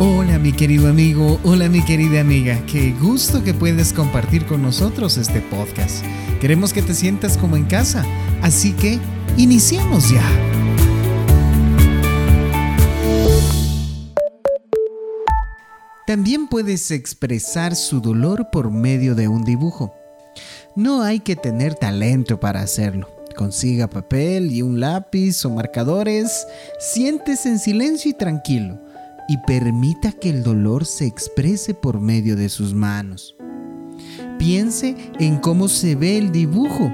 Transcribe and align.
Hola 0.00 0.40
mi 0.40 0.50
querido 0.50 0.88
amigo, 0.88 1.38
hola 1.44 1.68
mi 1.68 1.80
querida 1.84 2.20
amiga, 2.20 2.60
qué 2.66 2.92
gusto 3.00 3.44
que 3.44 3.54
puedes 3.54 3.92
compartir 3.92 4.44
con 4.44 4.60
nosotros 4.60 5.16
este 5.18 5.40
podcast. 5.40 6.04
Queremos 6.40 6.72
que 6.72 6.82
te 6.82 6.94
sientas 6.94 7.38
como 7.38 7.56
en 7.56 7.64
casa, 7.66 8.04
así 8.42 8.72
que 8.72 8.98
iniciemos 9.36 10.10
ya. 10.10 10.20
También 16.08 16.48
puedes 16.48 16.90
expresar 16.90 17.76
su 17.76 18.00
dolor 18.00 18.48
por 18.50 18.72
medio 18.72 19.14
de 19.14 19.28
un 19.28 19.44
dibujo. 19.44 19.94
No 20.74 21.02
hay 21.04 21.20
que 21.20 21.36
tener 21.36 21.76
talento 21.76 22.40
para 22.40 22.62
hacerlo. 22.62 23.08
Consiga 23.36 23.88
papel 23.88 24.50
y 24.50 24.62
un 24.62 24.80
lápiz 24.80 25.44
o 25.44 25.50
marcadores, 25.50 26.48
siéntese 26.80 27.48
en 27.48 27.60
silencio 27.60 28.10
y 28.10 28.14
tranquilo 28.14 28.83
y 29.28 29.38
permita 29.38 30.12
que 30.12 30.30
el 30.30 30.42
dolor 30.42 30.84
se 30.84 31.06
exprese 31.06 31.74
por 31.74 32.00
medio 32.00 32.36
de 32.36 32.48
sus 32.48 32.74
manos. 32.74 33.36
Piense 34.38 34.96
en 35.18 35.38
cómo 35.38 35.68
se 35.68 35.94
ve 35.94 36.18
el 36.18 36.32
dibujo 36.32 36.90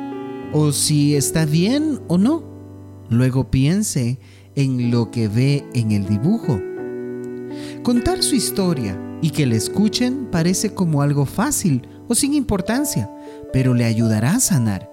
o 0.52 0.72
si 0.72 1.14
está 1.16 1.44
bien 1.44 2.00
o 2.08 2.18
no. 2.18 2.44
Luego 3.08 3.50
piense 3.50 4.18
en 4.54 4.90
lo 4.90 5.10
que 5.10 5.28
ve 5.28 5.64
en 5.74 5.92
el 5.92 6.06
dibujo. 6.06 6.60
Contar 7.82 8.22
su 8.22 8.34
historia 8.34 8.98
y 9.22 9.30
que 9.30 9.46
le 9.46 9.56
escuchen 9.56 10.28
parece 10.30 10.74
como 10.74 11.02
algo 11.02 11.26
fácil 11.26 11.86
o 12.08 12.14
sin 12.14 12.34
importancia, 12.34 13.10
pero 13.52 13.74
le 13.74 13.84
ayudará 13.84 14.34
a 14.34 14.40
sanar. 14.40 14.89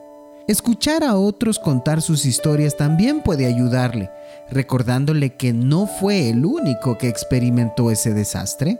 Escuchar 0.48 1.04
a 1.04 1.18
otros 1.18 1.60
contar 1.60 2.02
sus 2.02 2.26
historias 2.26 2.78
también 2.78 3.22
puede 3.22 3.48
ayudarle, 3.48 4.10
recordándole 4.50 5.36
que 5.36 5.52
no 5.52 5.88
fue 5.88 6.30
el 6.30 6.46
único 6.46 6.98
que 6.98 7.10
experimentó 7.10 7.92
ese 7.92 8.14
desastre. 8.14 8.80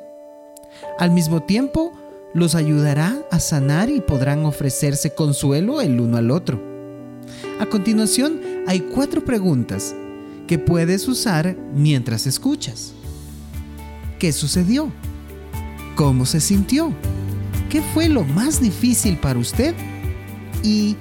Al 0.98 1.12
mismo 1.12 1.44
tiempo, 1.44 1.92
los 2.34 2.56
ayudará 2.56 3.18
a 3.32 3.42
sanar 3.42 3.90
y 3.90 4.00
podrán 4.00 4.46
ofrecerse 4.46 5.14
consuelo 5.14 5.82
el 5.82 6.00
uno 6.00 6.16
al 6.16 6.32
otro. 6.32 6.62
A 7.60 7.66
continuación, 7.66 8.40
hay 8.66 8.80
cuatro 8.80 9.26
preguntas 9.26 9.94
que 10.48 10.58
puedes 10.60 11.06
usar 11.10 11.58
mientras 11.74 12.28
escuchas. 12.28 12.94
¿Qué 14.20 14.32
sucedió? 14.32 14.90
¿Cómo 15.96 16.26
se 16.26 16.40
sintió? 16.40 16.94
¿Qué 17.70 17.82
fue 17.82 18.08
lo 18.08 18.24
más 18.24 18.62
difícil 18.62 19.18
para 19.18 19.38
usted? 19.38 19.76
¿Y 20.64 20.96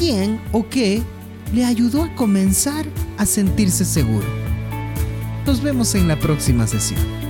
quién 0.00 0.40
o 0.52 0.66
qué 0.66 1.02
le 1.52 1.66
ayudó 1.66 2.04
a 2.04 2.14
comenzar 2.14 2.86
a 3.18 3.26
sentirse 3.26 3.84
seguro. 3.84 4.26
Nos 5.44 5.62
vemos 5.62 5.94
en 5.94 6.08
la 6.08 6.18
próxima 6.18 6.66
sesión. 6.66 7.29